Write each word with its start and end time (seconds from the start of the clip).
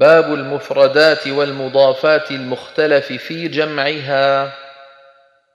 باب 0.00 0.34
المفردات 0.34 1.26
والمضافات 1.28 2.30
المختلف 2.30 3.06
في 3.06 3.48
جمعها. 3.48 4.52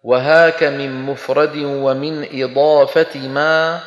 وهاك 0.04 0.64
من 0.64 1.02
مفرد 1.02 1.58
ومن 1.58 2.44
إضافة 2.44 3.20
ما 3.20 3.80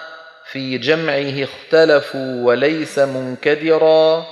في 0.51 0.79
جمعه 0.79 1.45
اختلفوا 1.45 2.45
وليس 2.45 2.99
منكدرا. 2.99 4.27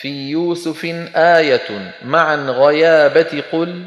في 0.00 0.30
يوسف 0.30 0.84
آية 1.16 1.94
مع 2.04 2.34
غيابة 2.34 3.42
قل 3.52 3.82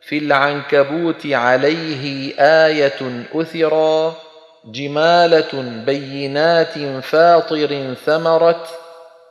في 0.00 0.18
العنكبوت 0.18 1.26
عليه 1.26 2.34
آية 2.38 3.26
أثرا 3.34 4.16
جمالة 4.64 5.82
بينات 5.86 6.78
فاطر 7.02 7.94
ثمرت 8.06 8.81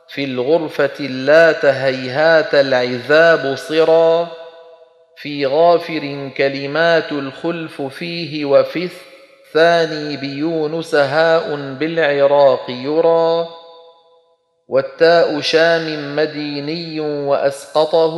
في 0.08 0.24
الغرفة 0.24 0.90
اللات 1.00 1.64
هيهات 1.64 2.54
العذاب 2.54 3.54
صرا 3.56 4.28
في 5.16 5.46
غافر 5.46 6.30
كلمات 6.36 7.12
الخلف 7.12 7.82
فيه 7.82 8.44
وفي 8.44 8.88
الثاني 9.54 10.16
بيونس 10.16 10.94
هاء 10.94 11.56
بالعراق 11.80 12.70
يرى 12.70 13.48
والتاء 14.68 15.40
شام 15.40 16.16
مديني 16.16 17.00
وأسقطه 17.00 18.16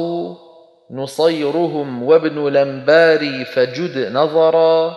نصيرهم 0.90 2.02
وابن 2.02 2.48
لمباري 2.52 3.44
فجد 3.44 4.12
نظرا 4.12 4.96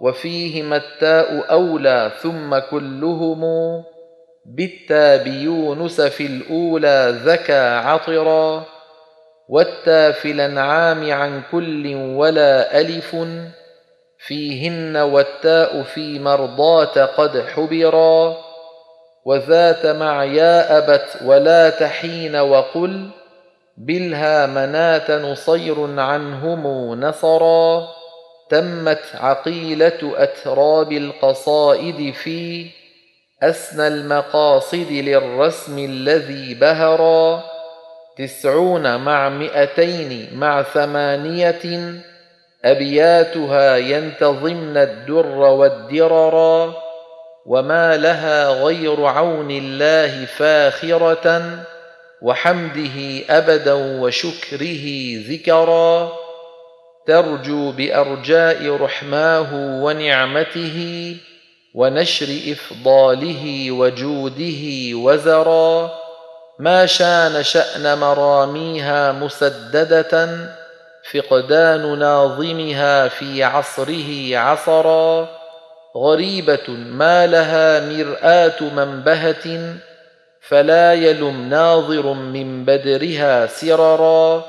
وفيهما 0.00 0.76
التاء 0.76 1.52
أولى 1.52 2.12
ثم 2.22 2.58
كلهم 2.58 3.44
بالتا 4.54 5.16
بيونس 5.16 6.00
في 6.00 6.26
الأولى 6.26 7.20
ذكى 7.24 7.58
عطرا 7.58 8.64
والتا 9.48 10.12
في 10.12 10.30
الأنعام 10.30 11.12
عن 11.12 11.42
كل 11.52 11.94
ولا 11.94 12.80
ألف 12.80 13.16
فيهن 14.18 14.96
والتاء 14.96 15.82
في 15.82 16.18
مرضات 16.18 16.98
قد 16.98 17.40
حبرا 17.40 18.36
وذات 19.24 19.86
مع 19.86 20.24
يا 20.24 20.78
أبت 20.78 21.18
ولا 21.24 21.70
تحين 21.70 22.36
وقل 22.36 23.10
بالها 23.76 24.46
منات 24.46 25.10
نصير 25.10 26.00
عنهم 26.00 26.94
نصرا 27.00 27.88
تمت 28.50 29.04
عقيلة 29.14 30.14
أتراب 30.16 30.92
القصائد 30.92 32.14
في 32.14 32.66
أسنى 33.42 33.86
المقاصد 33.86 34.86
للرسم 34.90 35.78
الذي 35.78 36.54
بهرا 36.54 37.44
تسعون 38.16 38.96
مع 38.96 39.28
مئتين 39.28 40.30
مع 40.34 40.62
ثمانية 40.62 41.92
أبياتها 42.64 43.76
ينتظمن 43.76 44.76
الدر 44.76 45.36
والدررا 45.36 46.74
وما 47.46 47.96
لها 47.96 48.48
غير 48.48 49.04
عون 49.04 49.50
الله 49.50 50.24
فاخرة 50.24 51.58
وحمده 52.22 53.24
أبدا 53.30 53.72
وشكره 53.72 54.86
ذكرا. 55.28 56.12
ترجو 57.06 57.72
بأرجاء 57.72 58.76
رحماه 58.76 59.48
ونعمته 59.54 61.16
ونشر 61.74 62.52
إفضاله 62.52 63.70
وجوده 63.70 64.94
وزرا 64.94 65.90
ما 66.58 66.86
شان 66.86 67.42
شأن 67.42 67.98
مراميها 67.98 69.12
مسددة 69.12 70.28
فقدان 71.12 71.98
ناظمها 71.98 73.08
في 73.08 73.44
عصره 73.44 74.38
عصرا 74.38 75.28
غريبة 75.96 76.68
ما 76.68 77.26
لها 77.26 77.80
مرآة 77.80 78.62
منبهة 78.62 79.74
فلا 80.40 80.94
يلم 80.94 81.48
ناظر 81.48 82.12
من 82.12 82.64
بدرها 82.64 83.46
سررا 83.46 84.44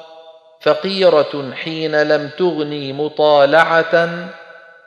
فقيرة 0.62 1.52
حين 1.54 2.02
لم 2.02 2.30
تغني 2.38 2.94
مطالعة 2.94 4.10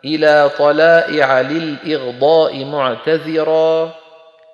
إلى 0.05 0.51
طلائع 0.59 1.41
للإغضاء 1.41 2.65
معتذرا 2.65 3.95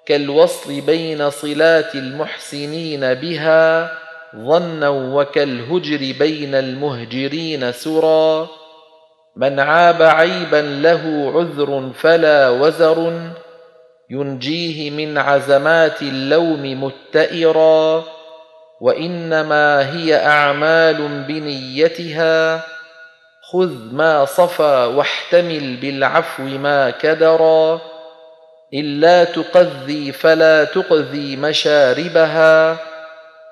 كالوصل 0.07 0.81
بين 0.81 1.31
صلات 1.31 1.95
المحسنين 1.95 3.15
بها 3.15 3.93
ظنا 4.37 4.89
وكالهجر 4.89 6.15
بين 6.19 6.55
المهجرين 6.55 7.73
سرا 7.73 8.49
من 9.37 9.61
عاب 9.61 10.03
عيبا 10.03 10.81
له 10.83 11.33
عذر 11.35 11.91
فلا 11.95 12.49
وزر 12.49 13.31
ينجيه 14.11 14.91
من 14.91 15.19
عزمات 15.19 16.03
اللوم 16.03 16.85
متئرا 16.85 18.05
وإنما 18.81 19.97
هي 19.97 20.17
أعمال 20.27 21.25
بنيتها 21.29 22.65
خذ 23.53 23.73
ما 23.93 24.25
صفا 24.25 24.85
واحتمل 24.85 25.77
بالعفو 25.77 26.43
ما 26.43 26.91
كدرا 26.91 27.81
إلا 28.75 29.25
تقذي 29.25 30.13
فلا 30.13 30.65
تقذي 30.65 31.37
مشاربها. 31.37 32.77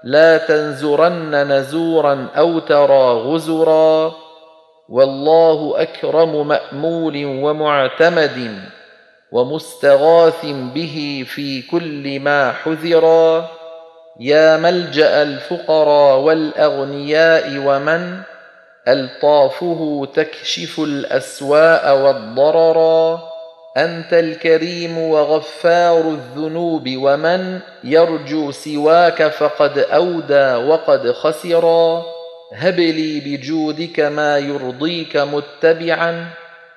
لا 0.05 0.39
تنزرن 0.39 1.53
نزورا 1.53 2.29
أو 2.37 2.59
ترى 2.59 3.13
غزرا. 3.13 4.15
والله 4.89 5.75
أكرم 5.77 6.49
مأمول 6.49 7.25
ومعتمد 7.25 8.59
ومستغاث 9.33 10.47
به 10.47 11.25
في 11.29 11.63
كل 11.63 12.21
ما 12.21 12.53
حذرا 12.53 13.49
يا 14.21 14.57
ملجأ 14.57 15.23
الفقراء 15.23 16.19
والأغنياء 16.19 17.59
ومن 17.59 18.21
ألطافه 18.89 20.09
تكشف 20.15 20.81
الأسواء 20.81 21.99
والضررا 21.99 23.23
أنت 23.77 24.13
الكريم 24.13 24.99
وغفار 24.99 26.01
الذنوب 26.01 26.91
ومن 26.97 27.61
يرجو 27.85 28.51
سواك 28.51 29.23
فقد 29.23 29.79
أودى 29.79 30.55
وقد 30.55 31.13
خسرا 31.13 32.05
هب 32.53 32.81
لي 32.81 33.21
بجودك 33.21 34.01
ما 34.01 34.39
يرضيك 34.39 35.17
متبعا 35.17 36.27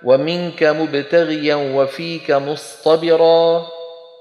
ومنك 0.03 0.63
مبتغيا 0.63 1.55
وفيك 1.55 2.31
مصطبرا. 2.31 3.65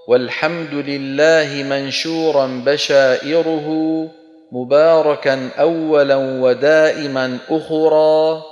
والحمد 0.09 0.75
لله 0.75 1.63
منشورا 1.63 2.63
بشائره. 2.67 4.09
مباركا 4.53 5.49
اولا 5.61 6.17
ودائما 6.17 7.39
اخرا 7.51 8.43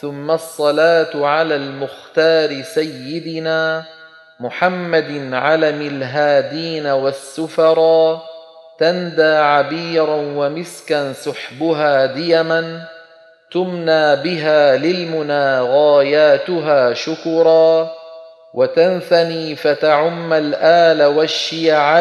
ثم 0.00 0.30
الصلاة 0.30 1.26
على 1.26 1.56
المختار 1.56 2.62
سيدنا 2.62 3.84
محمد 4.40 5.30
علم 5.32 5.82
الهادين 5.82 6.86
والسفرا 6.86 8.22
تندى 8.78 9.36
عبيرا 9.36 10.16
ومسكا 10.16 11.12
سحبها 11.12 12.06
ديما 12.06 12.84
تمنى 13.52 14.16
بها 14.16 14.76
للمنى 14.76 15.60
غاياتها 15.60 16.94
شكرا 16.94 17.90
وتنثني 18.54 19.56
فتعم 19.56 20.32
الآل 20.32 21.04
والشيع 21.04 22.00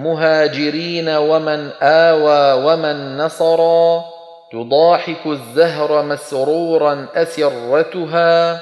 المهاجرين 0.00 1.08
ومن 1.08 1.70
آوى 1.82 2.64
ومن 2.64 3.18
نصرا 3.18 4.04
تضاحك 4.52 5.26
الزهر 5.26 6.02
مسرورا 6.02 7.06
أسرتها 7.14 8.60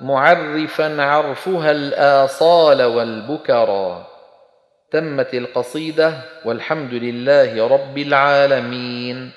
معرفا 0.00 1.02
عرفها 1.02 1.70
الآصال 1.70 2.82
والبكرا 2.82 4.06
تمت 4.90 5.34
القصيدة 5.34 6.12
والحمد 6.44 6.94
لله 6.94 7.68
رب 7.68 7.98
العالمين. 7.98 9.30